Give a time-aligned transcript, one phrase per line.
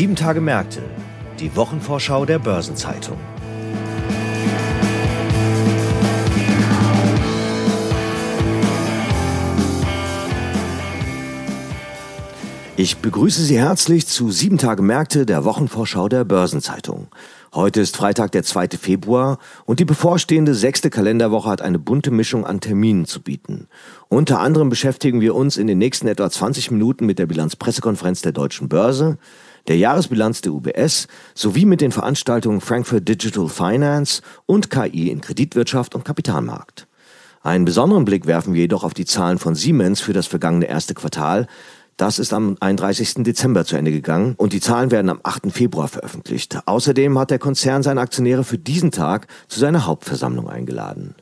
[0.00, 0.80] Sieben Tage Märkte,
[1.40, 3.18] die Wochenvorschau der Börsenzeitung.
[12.78, 17.08] Ich begrüße Sie herzlich zu Sieben Tage Märkte der Wochenvorschau der Börsenzeitung.
[17.52, 18.68] Heute ist Freitag, der 2.
[18.80, 23.68] Februar und die bevorstehende sechste Kalenderwoche hat eine bunte Mischung an Terminen zu bieten.
[24.08, 28.32] Unter anderem beschäftigen wir uns in den nächsten etwa 20 Minuten mit der Bilanzpressekonferenz der
[28.32, 29.18] Deutschen Börse,
[29.70, 35.94] der Jahresbilanz der UBS sowie mit den Veranstaltungen Frankfurt Digital Finance und KI in Kreditwirtschaft
[35.94, 36.88] und Kapitalmarkt.
[37.44, 40.94] Einen besonderen Blick werfen wir jedoch auf die Zahlen von Siemens für das vergangene erste
[40.94, 41.46] Quartal,
[41.96, 43.22] das ist am 31.
[43.24, 45.52] Dezember zu Ende gegangen und die Zahlen werden am 8.
[45.52, 46.58] Februar veröffentlicht.
[46.66, 51.14] Außerdem hat der Konzern seine Aktionäre für diesen Tag zu seiner Hauptversammlung eingeladen.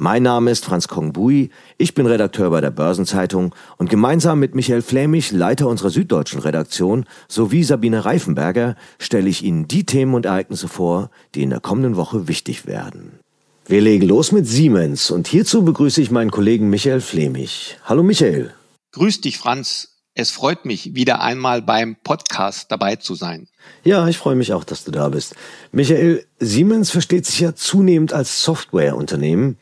[0.00, 4.80] Mein Name ist Franz Kongbui, ich bin Redakteur bei der Börsenzeitung und gemeinsam mit Michael
[4.80, 10.68] Flämich, Leiter unserer süddeutschen Redaktion, sowie Sabine Reifenberger stelle ich Ihnen die Themen und Ereignisse
[10.68, 13.18] vor, die in der kommenden Woche wichtig werden.
[13.66, 17.76] Wir legen los mit Siemens und hierzu begrüße ich meinen Kollegen Michael Flämich.
[17.84, 18.54] Hallo Michael.
[18.92, 19.96] Grüß dich, Franz.
[20.14, 23.48] Es freut mich, wieder einmal beim Podcast dabei zu sein.
[23.84, 25.34] Ja, ich freue mich auch, dass du da bist.
[25.70, 29.58] Michael, Siemens versteht sich ja zunehmend als Softwareunternehmen.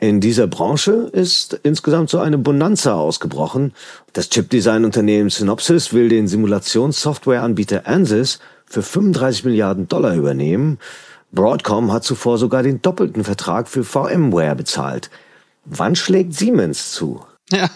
[0.00, 3.74] In dieser Branche ist insgesamt so eine Bonanza ausgebrochen.
[4.12, 10.78] Das Chipdesign-Unternehmen Synopsys will den Simulationssoftwareanbieter Ansys für 35 Milliarden Dollar übernehmen.
[11.32, 15.10] Broadcom hat zuvor sogar den doppelten Vertrag für VMware bezahlt.
[15.64, 17.24] Wann schlägt Siemens zu?
[17.50, 17.68] Ja,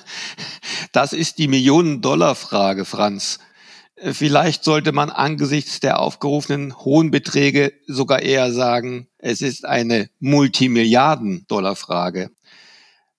[0.93, 3.41] das ist die Millionen-Dollar-Frage, Franz.
[3.97, 12.31] Vielleicht sollte man angesichts der aufgerufenen hohen Beträge sogar eher sagen, es ist eine Multimilliarden-Dollar-Frage.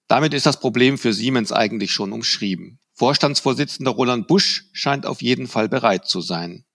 [0.07, 2.79] Damit ist das Problem für Siemens eigentlich schon umschrieben.
[2.93, 6.65] Vorstandsvorsitzender Roland Busch scheint auf jeden Fall bereit zu sein.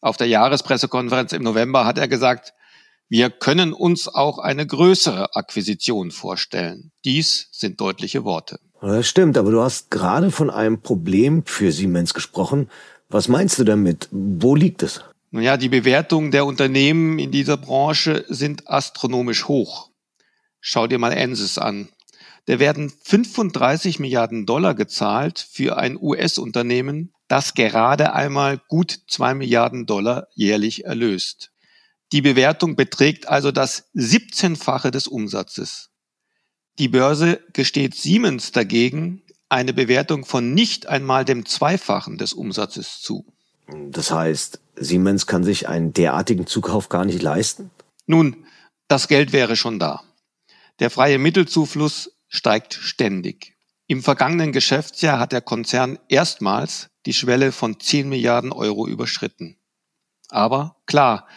[0.00, 2.54] Auf der Jahrespressekonferenz im November hat er gesagt,
[3.08, 6.92] wir können uns auch eine größere Akquisition vorstellen.
[7.04, 8.58] Dies sind deutliche Worte.
[8.80, 12.68] Das stimmt, aber du hast gerade von einem Problem für Siemens gesprochen.
[13.12, 14.08] Was meinst du damit?
[14.10, 15.04] Wo liegt es?
[15.30, 19.90] Naja, die Bewertungen der Unternehmen in dieser Branche sind astronomisch hoch.
[20.60, 21.90] Schau dir mal Ensys an.
[22.46, 29.84] Da werden 35 Milliarden Dollar gezahlt für ein US-Unternehmen, das gerade einmal gut zwei Milliarden
[29.84, 31.52] Dollar jährlich erlöst.
[32.12, 35.90] Die Bewertung beträgt also das 17-fache des Umsatzes.
[36.78, 39.21] Die Börse gesteht Siemens dagegen
[39.52, 43.26] eine Bewertung von nicht einmal dem Zweifachen des Umsatzes zu.
[43.90, 47.70] Das heißt, Siemens kann sich einen derartigen Zukauf gar nicht leisten?
[48.06, 48.46] Nun,
[48.88, 50.02] das Geld wäre schon da.
[50.80, 53.54] Der freie Mittelzufluss steigt ständig.
[53.86, 59.58] Im vergangenen Geschäftsjahr hat der Konzern erstmals die Schwelle von 10 Milliarden Euro überschritten.
[60.30, 61.28] Aber klar,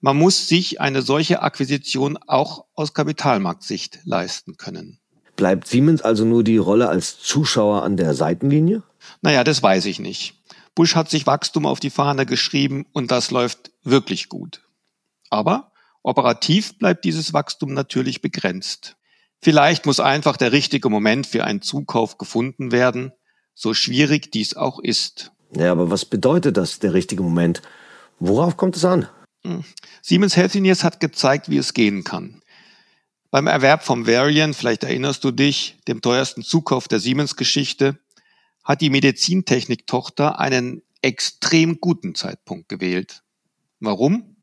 [0.00, 5.01] man muss sich eine solche Akquisition auch aus Kapitalmarktsicht leisten können.
[5.42, 8.84] Bleibt Siemens also nur die Rolle als Zuschauer an der Seitenlinie?
[9.22, 10.36] Naja, das weiß ich nicht.
[10.76, 14.62] Bush hat sich Wachstum auf die Fahne geschrieben und das läuft wirklich gut.
[15.30, 15.72] Aber
[16.04, 18.94] operativ bleibt dieses Wachstum natürlich begrenzt.
[19.40, 23.10] Vielleicht muss einfach der richtige Moment für einen Zukauf gefunden werden,
[23.52, 25.32] so schwierig dies auch ist.
[25.56, 27.62] Ja, aber was bedeutet das, der richtige Moment?
[28.20, 29.08] Worauf kommt es an?
[29.44, 29.64] Hm.
[30.02, 32.41] Siemens Healthineers hat gezeigt, wie es gehen kann.
[33.32, 37.98] Beim Erwerb vom Varian, vielleicht erinnerst du dich, dem teuersten Zukauf der Siemens-Geschichte,
[38.62, 43.22] hat die Medizintechnik-Tochter einen extrem guten Zeitpunkt gewählt.
[43.80, 44.36] Warum?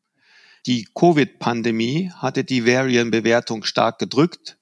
[0.66, 4.58] Die Covid-Pandemie hatte die Varian-Bewertung stark gedrückt,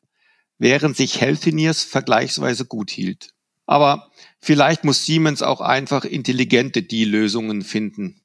[0.58, 3.34] während sich Healthineers vergleichsweise gut hielt.
[3.66, 4.12] Aber
[4.42, 8.20] vielleicht muss Siemens auch einfach intelligente Deal-Lösungen finden.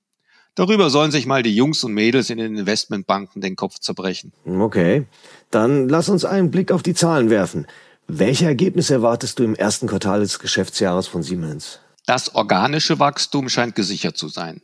[0.54, 4.32] Darüber sollen sich mal die Jungs und Mädels in den Investmentbanken den Kopf zerbrechen.
[4.44, 5.06] Okay,
[5.50, 7.66] dann lass uns einen Blick auf die Zahlen werfen.
[8.06, 11.80] Welche Ergebnisse erwartest du im ersten Quartal des Geschäftsjahres von Siemens?
[12.04, 14.60] Das organische Wachstum scheint gesichert zu sein.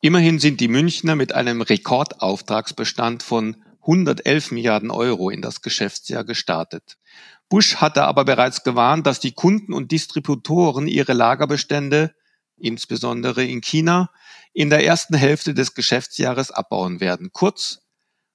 [0.00, 6.98] Immerhin sind die Münchner mit einem Rekordauftragsbestand von 111 Milliarden Euro in das Geschäftsjahr gestartet.
[7.48, 12.14] Bush hatte aber bereits gewarnt, dass die Kunden und Distributoren ihre Lagerbestände,
[12.60, 14.10] insbesondere in China,
[14.52, 17.30] in der ersten Hälfte des Geschäftsjahres abbauen werden.
[17.32, 17.80] Kurz,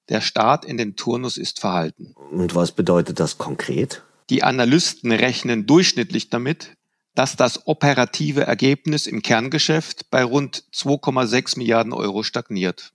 [0.09, 2.13] der Start in den Turnus ist verhalten.
[2.31, 4.03] Und was bedeutet das konkret?
[4.29, 6.75] Die Analysten rechnen durchschnittlich damit,
[7.15, 12.93] dass das operative Ergebnis im Kerngeschäft bei rund 2,6 Milliarden Euro stagniert.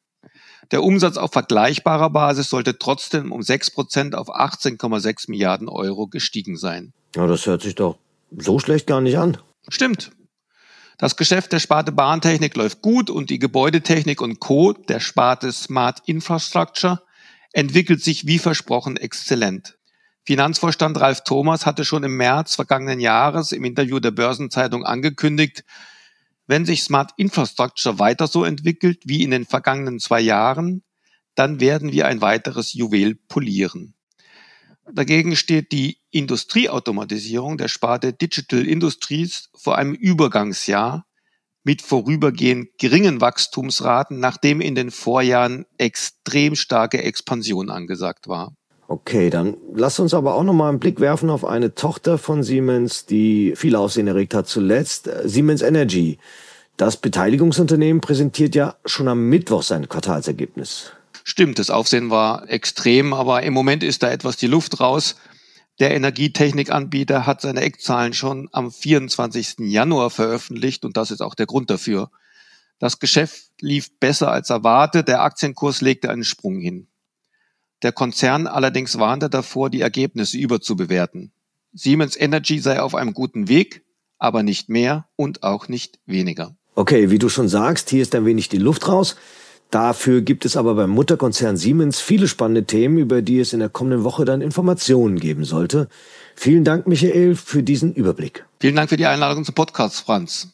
[0.70, 6.56] Der Umsatz auf vergleichbarer Basis sollte trotzdem um 6 Prozent auf 18,6 Milliarden Euro gestiegen
[6.56, 6.92] sein.
[7.14, 7.96] Ja, das hört sich doch
[8.36, 9.38] so schlecht gar nicht an.
[9.68, 10.10] Stimmt.
[11.00, 14.72] Das Geschäft der Sparte Bahntechnik läuft gut und die Gebäudetechnik und Co.
[14.72, 17.00] der Sparte Smart Infrastructure
[17.52, 19.78] entwickelt sich wie versprochen exzellent.
[20.24, 25.64] Finanzvorstand Ralf Thomas hatte schon im März vergangenen Jahres im Interview der Börsenzeitung angekündigt,
[26.48, 30.82] wenn sich Smart Infrastructure weiter so entwickelt wie in den vergangenen zwei Jahren,
[31.36, 33.94] dann werden wir ein weiteres Juwel polieren.
[34.92, 41.06] Dagegen steht die Industrieautomatisierung der Sparte Digital Industries vor einem Übergangsjahr
[41.64, 48.54] mit vorübergehend geringen Wachstumsraten, nachdem in den Vorjahren extrem starke Expansion angesagt war.
[48.86, 52.42] Okay, dann lass uns aber auch noch mal einen Blick werfen auf eine Tochter von
[52.42, 56.18] Siemens, die viel Aussehen erregt hat zuletzt, äh, Siemens Energy.
[56.78, 60.92] Das Beteiligungsunternehmen präsentiert ja schon am Mittwoch sein Quartalsergebnis.
[61.28, 65.16] Stimmt, das Aufsehen war extrem, aber im Moment ist da etwas die Luft raus.
[65.78, 69.56] Der Energietechnikanbieter hat seine Eckzahlen schon am 24.
[69.58, 72.10] Januar veröffentlicht und das ist auch der Grund dafür.
[72.78, 76.88] Das Geschäft lief besser als erwartet, der Aktienkurs legte einen Sprung hin.
[77.82, 81.32] Der Konzern allerdings warnte davor, die Ergebnisse überzubewerten.
[81.74, 83.84] Siemens Energy sei auf einem guten Weg,
[84.18, 86.56] aber nicht mehr und auch nicht weniger.
[86.74, 89.16] Okay, wie du schon sagst, hier ist ein wenig die Luft raus.
[89.70, 93.68] Dafür gibt es aber beim Mutterkonzern Siemens viele spannende Themen, über die es in der
[93.68, 95.88] kommenden Woche dann Informationen geben sollte.
[96.34, 98.46] Vielen Dank, Michael, für diesen Überblick.
[98.60, 100.48] Vielen Dank für die Einladung zum Podcast, Franz.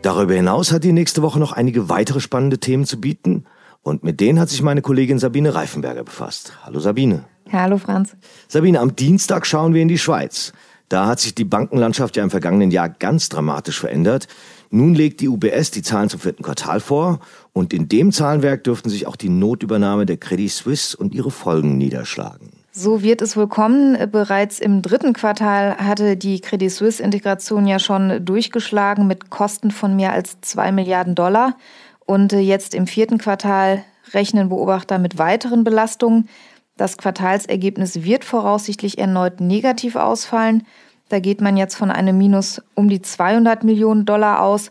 [0.00, 3.44] Darüber hinaus hat die nächste Woche noch einige weitere spannende Themen zu bieten.
[3.82, 6.54] Und mit denen hat sich meine Kollegin Sabine Reifenberger befasst.
[6.64, 7.24] Hallo Sabine.
[7.52, 8.16] Hallo Franz.
[8.48, 10.52] Sabine, am Dienstag schauen wir in die Schweiz.
[10.88, 14.28] Da hat sich die Bankenlandschaft ja im vergangenen Jahr ganz dramatisch verändert.
[14.70, 17.20] Nun legt die UBS die Zahlen zum vierten Quartal vor
[17.52, 21.76] und in dem Zahlenwerk dürften sich auch die Notübernahme der Credit Suisse und ihre Folgen
[21.78, 22.50] niederschlagen.
[22.74, 23.98] So wird es wohl kommen.
[24.10, 30.12] Bereits im dritten Quartal hatte die Credit Suisse-Integration ja schon durchgeschlagen mit Kosten von mehr
[30.12, 31.58] als zwei Milliarden Dollar.
[32.06, 33.84] Und jetzt im vierten Quartal
[34.14, 36.28] rechnen Beobachter mit weiteren Belastungen.
[36.76, 40.66] Das Quartalsergebnis wird voraussichtlich erneut negativ ausfallen.
[41.08, 44.70] Da geht man jetzt von einem Minus um die 200 Millionen Dollar aus.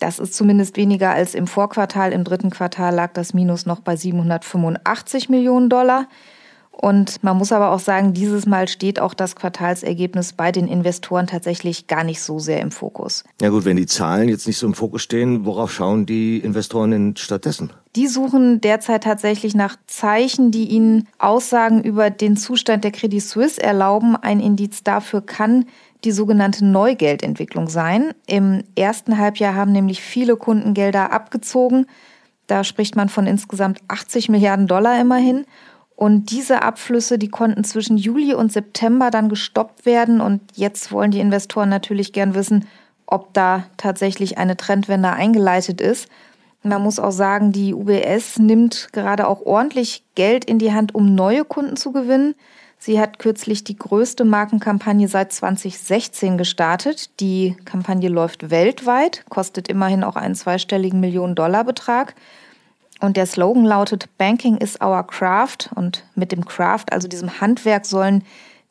[0.00, 2.12] Das ist zumindest weniger als im Vorquartal.
[2.12, 6.08] Im dritten Quartal lag das Minus noch bei 785 Millionen Dollar.
[6.80, 11.26] Und man muss aber auch sagen, dieses Mal steht auch das Quartalsergebnis bei den Investoren
[11.26, 13.24] tatsächlich gar nicht so sehr im Fokus.
[13.40, 16.92] Ja gut, wenn die Zahlen jetzt nicht so im Fokus stehen, worauf schauen die Investoren
[16.92, 17.72] denn stattdessen?
[17.96, 23.60] Die suchen derzeit tatsächlich nach Zeichen, die ihnen Aussagen über den Zustand der Credit Suisse
[23.60, 24.14] erlauben.
[24.14, 25.64] Ein Indiz dafür kann
[26.04, 28.12] die sogenannte Neugeldentwicklung sein.
[28.26, 31.86] Im ersten Halbjahr haben nämlich viele Kundengelder abgezogen.
[32.46, 35.44] Da spricht man von insgesamt 80 Milliarden Dollar immerhin.
[35.98, 40.20] Und diese Abflüsse, die konnten zwischen Juli und September dann gestoppt werden.
[40.20, 42.68] Und jetzt wollen die Investoren natürlich gern wissen,
[43.04, 46.06] ob da tatsächlich eine Trendwende eingeleitet ist.
[46.62, 51.16] Man muss auch sagen, die UBS nimmt gerade auch ordentlich Geld in die Hand, um
[51.16, 52.36] neue Kunden zu gewinnen.
[52.78, 57.18] Sie hat kürzlich die größte Markenkampagne seit 2016 gestartet.
[57.18, 62.14] Die Kampagne läuft weltweit, kostet immerhin auch einen zweistelligen Millionen-Dollar-Betrag.
[63.00, 65.70] Und der Slogan lautet Banking is our craft.
[65.74, 68.24] Und mit dem Craft, also diesem Handwerk, sollen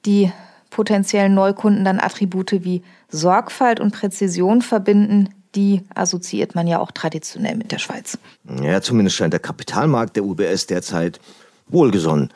[0.05, 0.31] die
[0.69, 5.29] potenziellen Neukunden dann Attribute wie Sorgfalt und Präzision verbinden.
[5.55, 8.17] Die assoziiert man ja auch traditionell mit der Schweiz.
[8.61, 11.19] Ja, zumindest scheint der Kapitalmarkt der UBS derzeit
[11.67, 12.31] wohlgesonnen.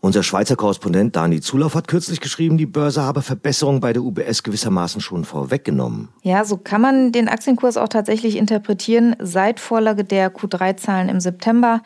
[0.00, 4.42] Unser Schweizer Korrespondent Dani Zulauf hat kürzlich geschrieben, die Börse habe Verbesserungen bei der UBS
[4.42, 6.08] gewissermaßen schon vorweggenommen.
[6.22, 9.16] Ja, so kann man den Aktienkurs auch tatsächlich interpretieren.
[9.18, 11.82] Seit Vorlage der Q3-Zahlen im September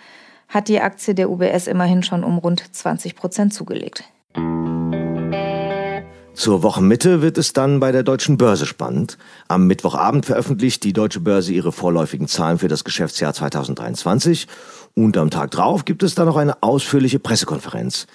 [0.49, 4.05] hat die Aktie der UBS immerhin schon um rund 20 Prozent zugelegt.
[6.41, 9.19] Zur Wochenmitte wird es dann bei der Deutschen Börse spannend.
[9.49, 14.47] Am Mittwochabend veröffentlicht die Deutsche Börse ihre vorläufigen Zahlen für das Geschäftsjahr 2023
[14.95, 18.07] und am Tag drauf gibt es dann noch eine ausführliche Pressekonferenz.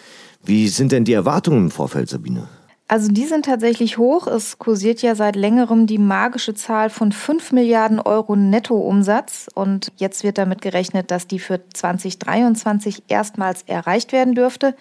[0.43, 2.47] Wie sind denn die Erwartungen im Vorfeld, Sabine?
[2.87, 4.27] Also die sind tatsächlich hoch.
[4.27, 9.47] Es kursiert ja seit längerem die magische Zahl von 5 Milliarden Euro Nettoumsatz.
[9.55, 14.75] Und jetzt wird damit gerechnet, dass die für 2023 erstmals erreicht werden dürfte.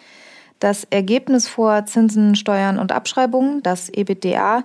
[0.58, 4.64] Das Ergebnis vor Zinsen, Steuern und Abschreibungen, das EBITDA,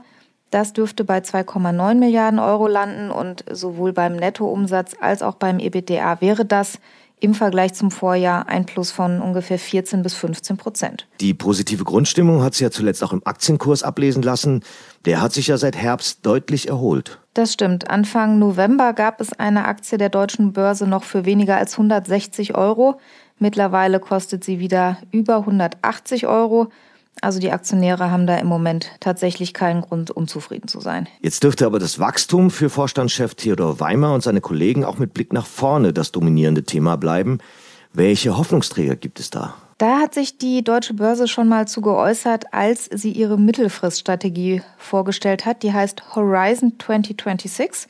[0.51, 6.21] das dürfte bei 2,9 Milliarden Euro landen und sowohl beim Nettoumsatz als auch beim EBITDA
[6.21, 6.79] wäre das
[7.19, 11.07] im Vergleich zum Vorjahr ein Plus von ungefähr 14 bis 15 Prozent.
[11.19, 14.63] Die positive Grundstimmung hat sich ja zuletzt auch im Aktienkurs ablesen lassen.
[15.05, 17.19] Der hat sich ja seit Herbst deutlich erholt.
[17.33, 17.89] Das stimmt.
[17.89, 22.99] Anfang November gab es eine Aktie der deutschen Börse noch für weniger als 160 Euro.
[23.38, 26.69] Mittlerweile kostet sie wieder über 180 Euro.
[27.21, 31.07] Also die Aktionäre haben da im Moment tatsächlich keinen Grund, unzufrieden zu sein.
[31.21, 35.33] Jetzt dürfte aber das Wachstum für Vorstandschef Theodor Weimer und seine Kollegen auch mit Blick
[35.33, 37.39] nach vorne das dominierende Thema bleiben.
[37.91, 39.55] Welche Hoffnungsträger gibt es da?
[39.79, 45.45] Da hat sich die deutsche Börse schon mal zu geäußert, als sie ihre Mittelfriststrategie vorgestellt
[45.45, 45.63] hat.
[45.63, 47.89] Die heißt Horizon 2026.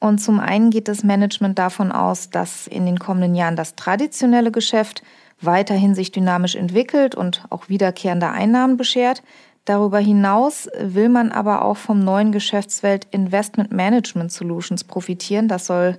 [0.00, 4.50] Und zum einen geht das Management davon aus, dass in den kommenden Jahren das traditionelle
[4.50, 5.02] Geschäft
[5.40, 9.22] weiterhin sich dynamisch entwickelt und auch wiederkehrende Einnahmen beschert.
[9.64, 15.48] Darüber hinaus will man aber auch vom neuen Geschäftsfeld Investment Management Solutions profitieren.
[15.48, 15.98] Das soll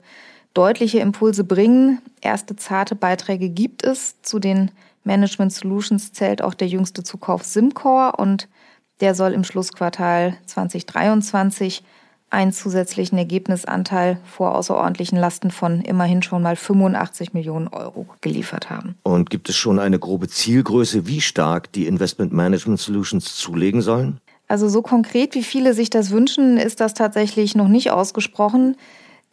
[0.53, 2.01] deutliche Impulse bringen.
[2.21, 4.21] Erste zarte Beiträge gibt es.
[4.21, 4.71] Zu den
[5.03, 8.47] Management Solutions zählt auch der jüngste Zukauf Simcore und
[8.99, 11.83] der soll im Schlussquartal 2023
[12.31, 18.95] einen zusätzlichen Ergebnisanteil vor außerordentlichen Lasten von immerhin schon mal 85 Millionen Euro geliefert haben.
[19.03, 24.19] Und gibt es schon eine grobe Zielgröße, wie stark die Investment Management Solutions zulegen sollen?
[24.47, 28.75] Also so konkret, wie viele sich das wünschen, ist das tatsächlich noch nicht ausgesprochen.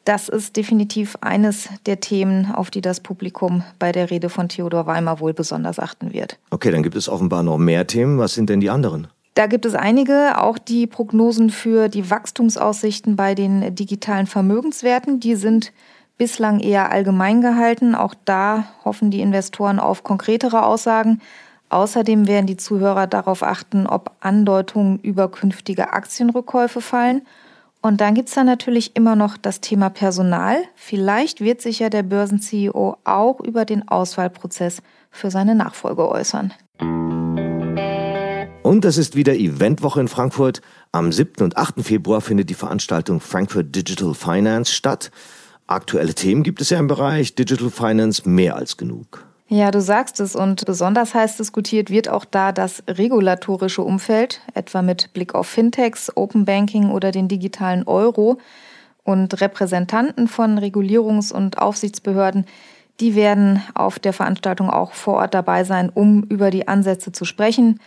[0.05, 4.87] Das ist definitiv eines der Themen, auf die das Publikum bei der Rede von Theodor
[4.87, 6.39] Weimer wohl besonders achten wird.
[6.51, 8.19] Okay, dann gibt es offenbar noch mehr Themen.
[8.19, 9.09] Was sind denn die anderen?
[9.39, 15.37] Da gibt es einige, auch die Prognosen für die Wachstumsaussichten bei den digitalen Vermögenswerten, die
[15.37, 15.73] sind
[16.17, 17.95] bislang eher allgemein gehalten.
[17.95, 21.21] Auch da hoffen die Investoren auf konkretere Aussagen.
[21.69, 27.23] Außerdem werden die Zuhörer darauf achten, ob Andeutungen über künftige Aktienrückkäufe fallen.
[27.81, 30.57] Und dann gibt es da natürlich immer noch das Thema Personal.
[30.75, 36.53] Vielleicht wird sich ja der Börsen-CEO auch über den Auswahlprozess für seine Nachfolge äußern.
[38.69, 40.61] Und es ist wieder Eventwoche in Frankfurt.
[40.93, 41.43] Am 7.
[41.43, 41.83] und 8.
[41.83, 45.11] Februar findet die Veranstaltung Frankfurt Digital Finance statt.
[45.67, 49.25] Aktuelle Themen gibt es ja im Bereich Digital Finance mehr als genug.
[49.49, 54.83] Ja, du sagst es und besonders heiß diskutiert wird auch da das regulatorische Umfeld, etwa
[54.83, 58.37] mit Blick auf Fintechs, Open Banking oder den digitalen Euro.
[59.03, 62.45] Und Repräsentanten von Regulierungs- und Aufsichtsbehörden,
[63.01, 67.25] die werden auf der Veranstaltung auch vor Ort dabei sein, um über die Ansätze zu
[67.25, 67.81] sprechen.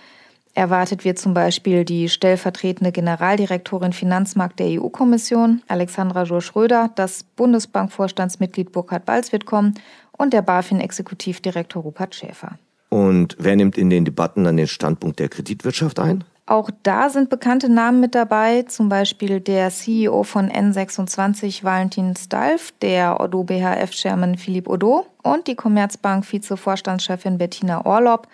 [0.54, 9.06] Erwartet wird zum Beispiel die stellvertretende Generaldirektorin Finanzmarkt der EU-Kommission, Alexandra Jour-Schröder, das Bundesbankvorstandsmitglied Burkhard
[9.06, 9.76] Balz wird kommen
[10.18, 12.58] und der BaFin-Exekutivdirektor Rupert Schäfer.
[12.90, 16.26] Und wer nimmt in den Debatten dann den Standpunkt der Kreditwirtschaft ein?
[16.46, 22.74] Auch da sind bekannte Namen mit dabei, zum Beispiel der CEO von N26 Valentin Stalf,
[22.82, 28.28] der Odo BHF-Chairman Philipp Odo und die Commerzbank-Vize-Vorstandschefin Bettina Orlob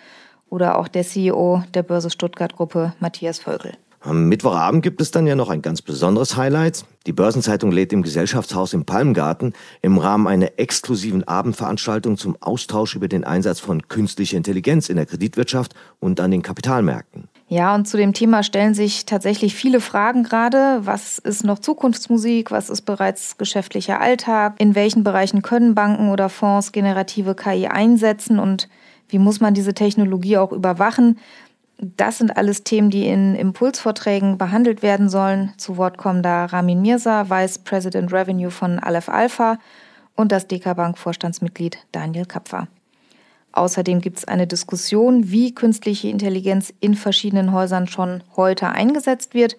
[0.50, 3.72] oder auch der CEO der Börse Stuttgart Gruppe Matthias Völgel.
[4.00, 6.84] Am Mittwochabend gibt es dann ja noch ein ganz besonderes Highlight.
[7.06, 13.08] Die Börsenzeitung lädt im Gesellschaftshaus im Palmgarten im Rahmen einer exklusiven Abendveranstaltung zum Austausch über
[13.08, 17.28] den Einsatz von künstlicher Intelligenz in der Kreditwirtschaft und an den Kapitalmärkten.
[17.48, 20.80] Ja, und zu dem Thema stellen sich tatsächlich viele Fragen gerade.
[20.84, 22.52] Was ist noch Zukunftsmusik?
[22.52, 24.54] Was ist bereits geschäftlicher Alltag?
[24.58, 28.38] In welchen Bereichen können Banken oder Fonds generative KI einsetzen?
[28.38, 28.68] Und
[29.08, 31.18] wie muss man diese Technologie auch überwachen?
[31.80, 35.52] Das sind alles Themen, die in Impulsvorträgen behandelt werden sollen.
[35.58, 39.58] Zu Wort kommen da Ramin Mirza, Vice President Revenue von Aleph Alpha
[40.16, 42.66] und das DK Bank Vorstandsmitglied Daniel Kapfer.
[43.52, 49.56] Außerdem gibt es eine Diskussion, wie künstliche Intelligenz in verschiedenen Häusern schon heute eingesetzt wird.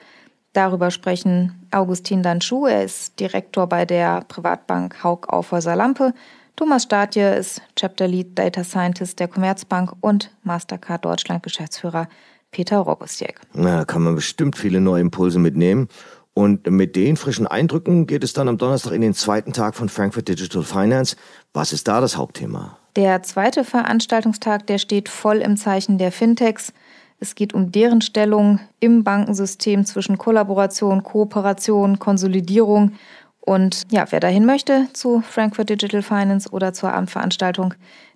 [0.54, 6.14] Darüber sprechen Augustin Danschu, er ist Direktor bei der Privatbank Haug Aufhäuser Lampe,
[6.60, 12.10] Thomas Stadje ist Chapter Lead Data Scientist der Commerzbank und Mastercard Deutschland Geschäftsführer
[12.52, 13.40] Peter Rogostiek.
[13.54, 15.88] Na, kann man bestimmt viele neue Impulse mitnehmen.
[16.34, 19.88] Und mit den frischen Eindrücken geht es dann am Donnerstag in den zweiten Tag von
[19.88, 21.16] Frankfurt Digital Finance.
[21.54, 22.78] Was ist da das Hauptthema?
[22.98, 26.74] Der zweite Veranstaltungstag, der steht voll im Zeichen der Fintechs.
[27.22, 32.94] Es geht um deren Stellung im Bankensystem zwischen Kollaboration, Kooperation, Konsolidierung
[33.42, 37.74] und ja, wer dahin möchte zu Frankfurt Digital Finance oder zur Abendveranstaltung,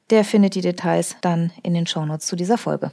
[0.10, 2.92] der findet die Details dann in den Shownotes zu dieser Folge.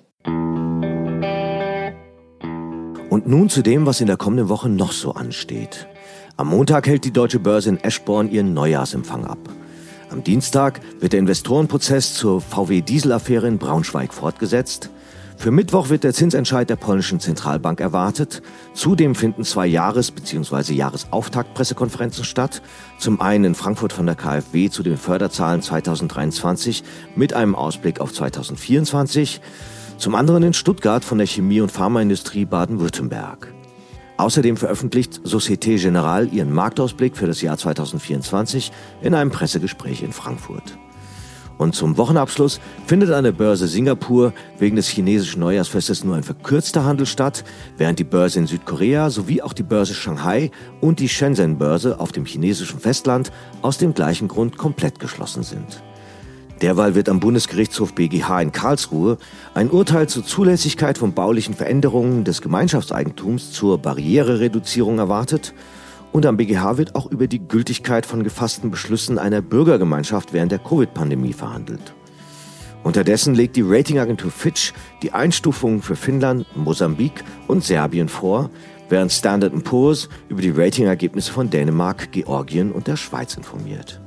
[3.11, 5.89] Und nun zu dem, was in der kommenden Woche noch so ansteht.
[6.37, 9.39] Am Montag hält die Deutsche Börse in Eschborn ihren Neujahrsempfang ab.
[10.11, 14.91] Am Dienstag wird der Investorenprozess zur VW-Diesel-Affäre in Braunschweig fortgesetzt.
[15.41, 18.43] Für Mittwoch wird der Zinsentscheid der polnischen Zentralbank erwartet.
[18.75, 20.75] Zudem finden zwei Jahres- bzw.
[20.75, 22.61] Jahresauftaktpressekonferenzen statt.
[22.99, 26.85] Zum einen in Frankfurt von der KfW zu den Förderzahlen 2023
[27.17, 29.41] mit einem Ausblick auf 2024.
[29.97, 33.55] Zum anderen in Stuttgart von der Chemie- und Pharmaindustrie Baden-Württemberg.
[34.19, 40.77] Außerdem veröffentlicht Societe Generale ihren Marktausblick für das Jahr 2024 in einem Pressegespräch in Frankfurt.
[41.61, 46.87] Und zum Wochenabschluss findet an der Börse Singapur wegen des chinesischen Neujahrsfestes nur ein verkürzter
[46.87, 47.45] Handel statt,
[47.77, 50.51] während die Börse in Südkorea sowie auch die Börse Shanghai
[50.81, 55.83] und die Shenzhen-Börse auf dem chinesischen Festland aus dem gleichen Grund komplett geschlossen sind.
[56.63, 59.19] Derweil wird am Bundesgerichtshof BGH in Karlsruhe
[59.53, 65.53] ein Urteil zur Zulässigkeit von baulichen Veränderungen des Gemeinschaftseigentums zur Barrierereduzierung erwartet
[66.13, 70.59] und am BGH wird auch über die Gültigkeit von gefassten Beschlüssen einer Bürgergemeinschaft während der
[70.59, 71.95] Covid-Pandemie verhandelt.
[72.83, 78.51] Unterdessen legt die Ratingagentur Fitch die Einstufungen für Finnland, Mosambik und Serbien vor,
[78.89, 84.01] während Standard Poor's über die Ratingergebnisse von Dänemark, Georgien und der Schweiz informiert.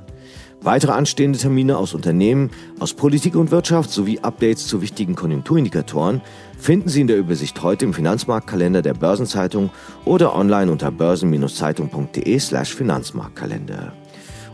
[0.63, 6.21] Weitere anstehende Termine aus Unternehmen, aus Politik und Wirtschaft sowie Updates zu wichtigen Konjunkturindikatoren
[6.57, 9.71] finden Sie in der Übersicht heute im Finanzmarktkalender der Börsenzeitung
[10.05, 13.91] oder online unter börsen-zeitung.de/slash Finanzmarktkalender.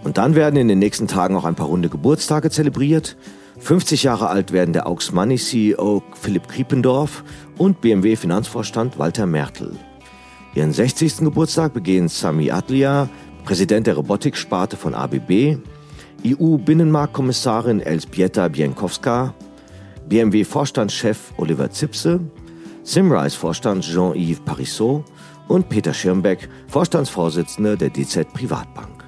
[0.04, 3.16] Und dann werden in den nächsten Tagen auch ein paar runde Geburtstage zelebriert.
[3.60, 7.24] 50 Jahre alt werden der Aux Money CEO Philipp Kriependorf
[7.60, 9.74] und BMW Finanzvorstand Walter Mertel.
[10.56, 11.18] Ihren 60.
[11.18, 13.10] Geburtstag begehen Sami Adlia,
[13.46, 15.58] Präsident der Robotiksparte von ABB,
[16.26, 19.34] EU-Binnenmarktkommissarin Elzbieta Bienkowska,
[20.08, 22.20] BMW-Vorstandschef Oliver Zipse,
[22.84, 25.06] Simrise-Vorstand Jean-Yves Parisot
[25.48, 29.06] und Peter Schirmbeck, Vorstandsvorsitzender der DZ Privatbank.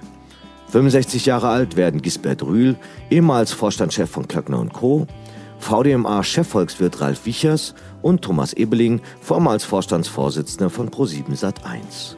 [0.69, 2.77] 65 Jahre alt werden Gisbert Rühl,
[3.09, 5.07] ehemals Vorstandschef von Klöckner Co.,
[5.59, 12.15] VDMA-Chefvolkswirt Ralf Wichers und Thomas Ebeling, vormals Vorstandsvorsitzender von Pro7 Sat1.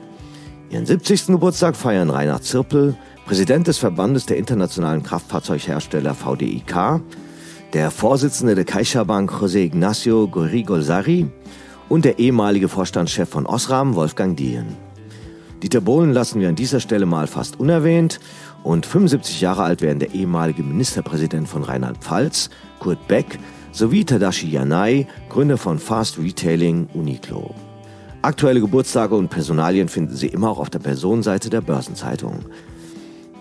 [0.69, 1.27] Ihren 70.
[1.27, 7.01] Geburtstag feiern Reinhard Zirpel, Präsident des Verbandes der internationalen Kraftfahrzeughersteller VDIK,
[7.71, 11.27] der Vorsitzende der CaixaBank José Ignacio Gorrigolsari
[11.87, 14.75] und der ehemalige Vorstandschef von Osram Wolfgang Dien.
[15.63, 18.19] Dieter Bohlen lassen wir an dieser Stelle mal fast unerwähnt
[18.61, 22.49] und 75 Jahre alt werden der ehemalige Ministerpräsident von Rheinland-Pfalz,
[22.79, 23.39] Kurt Beck,
[23.71, 27.55] sowie Tadashi Yanai, Gründer von Fast Retailing Uniqlo.
[28.21, 32.43] Aktuelle Geburtstage und Personalien finden Sie immer auch auf der Personenseite der Börsenzeitung.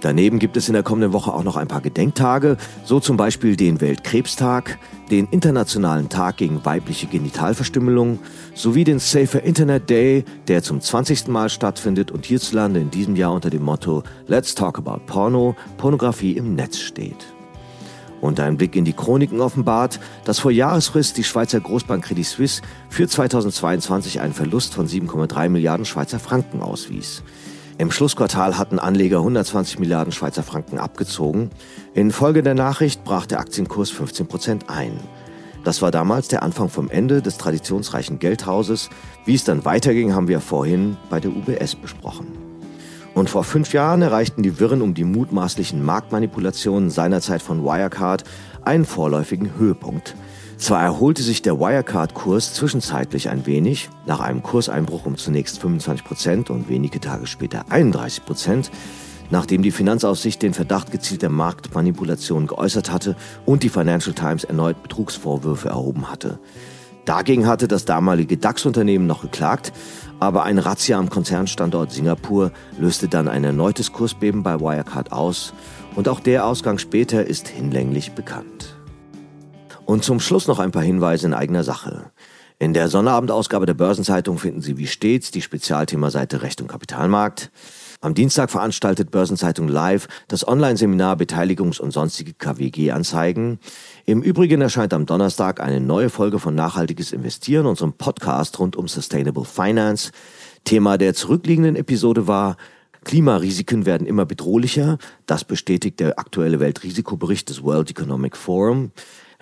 [0.02, 3.54] Daneben gibt es in der kommenden Woche auch noch ein paar Gedenktage, so zum Beispiel
[3.54, 4.80] den Weltkrebstag,
[5.12, 8.18] den Internationalen Tag gegen weibliche Genitalverstümmelung
[8.52, 11.28] sowie den Safer Internet Day, der zum 20.
[11.28, 16.32] Mal stattfindet und hierzulande in diesem Jahr unter dem Motto Let's Talk About Porno, Pornografie
[16.32, 17.32] im Netz steht.
[18.20, 22.62] Und ein Blick in die Chroniken offenbart, dass vor Jahresfrist die Schweizer Großbank Credit Suisse
[22.88, 27.22] für 2022 einen Verlust von 7,3 Milliarden Schweizer Franken auswies.
[27.78, 31.50] Im Schlussquartal hatten Anleger 120 Milliarden Schweizer Franken abgezogen.
[31.94, 35.00] Infolge der Nachricht brach der Aktienkurs 15 Prozent ein.
[35.64, 38.90] Das war damals der Anfang vom Ende des traditionsreichen Geldhauses.
[39.24, 42.26] Wie es dann weiterging, haben wir vorhin bei der UBS besprochen.
[43.14, 48.24] Und vor fünf Jahren erreichten die Wirren um die mutmaßlichen Marktmanipulationen seinerzeit von Wirecard
[48.62, 50.14] einen vorläufigen Höhepunkt.
[50.62, 56.50] Zwar erholte sich der Wirecard-Kurs zwischenzeitlich ein wenig, nach einem Kurseinbruch um zunächst 25 Prozent
[56.50, 58.70] und wenige Tage später 31 Prozent,
[59.30, 65.68] nachdem die Finanzaussicht den Verdacht gezielter Marktmanipulation geäußert hatte und die Financial Times erneut Betrugsvorwürfe
[65.68, 66.38] erhoben hatte.
[67.06, 69.72] Dagegen hatte das damalige DAX-Unternehmen noch geklagt,
[70.20, 75.54] aber eine Razzia am Konzernstandort Singapur löste dann ein erneutes Kursbeben bei Wirecard aus
[75.96, 78.76] und auch der Ausgang später ist hinlänglich bekannt.
[79.86, 82.10] Und zum Schluss noch ein paar Hinweise in eigener Sache.
[82.58, 87.50] In der Sonnterabendausgabe der Börsenzeitung finden Sie wie stets die Spezialthemaseite Recht und Kapitalmarkt.
[88.00, 93.58] Am Dienstag veranstaltet Börsenzeitung Live das Online-Seminar Beteiligungs- und sonstige KWG-Anzeigen.
[94.06, 98.86] Im Übrigen erscheint am Donnerstag eine neue Folge von Nachhaltiges Investieren, unserem Podcast rund um
[98.86, 100.12] Sustainable Finance.
[100.64, 102.56] Thema der zurückliegenden Episode war
[103.04, 104.98] Klimarisiken werden immer bedrohlicher.
[105.26, 108.92] Das bestätigt der aktuelle Weltrisikobericht des World Economic Forum.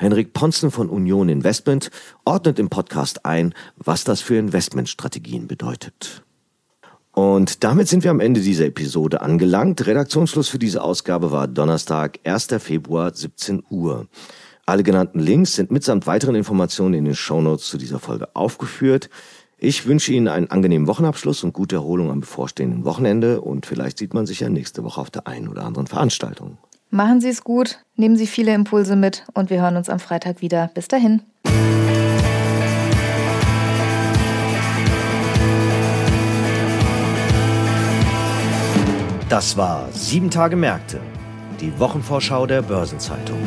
[0.00, 1.90] Henrik Ponzen von Union Investment
[2.24, 6.22] ordnet im Podcast ein, was das für Investmentstrategien bedeutet.
[7.12, 9.86] Und damit sind wir am Ende dieser Episode angelangt.
[9.86, 12.46] Redaktionsschluss für diese Ausgabe war Donnerstag, 1.
[12.60, 14.06] Februar, 17 Uhr.
[14.64, 19.10] Alle genannten Links sind mitsamt weiteren Informationen in den Shownotes zu dieser Folge aufgeführt.
[19.58, 24.14] Ich wünsche Ihnen einen angenehmen Wochenabschluss und gute Erholung am bevorstehenden Wochenende und vielleicht sieht
[24.14, 26.56] man sich ja nächste Woche auf der einen oder anderen Veranstaltung.
[26.92, 30.40] Machen Sie es gut, nehmen Sie viele Impulse mit und wir hören uns am Freitag
[30.40, 30.70] wieder.
[30.74, 31.22] Bis dahin.
[39.28, 40.98] Das war Sieben Tage Märkte,
[41.60, 43.38] die Wochenvorschau der Börsenzeitung.